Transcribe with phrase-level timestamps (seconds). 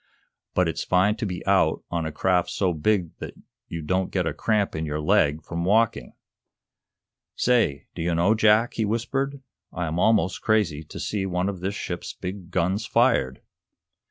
[0.55, 3.35] but it's fine to be out on a craft so big that
[3.67, 6.13] you don't get a cramp in your leg from walking!
[7.35, 11.59] Say, do you know, Jack," he whispered, "I am almost crazy to see one of
[11.59, 13.43] this ship's big guns fired!"